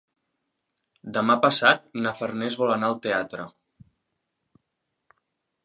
[1.17, 3.45] Demà passat na Farners vol anar al teatre.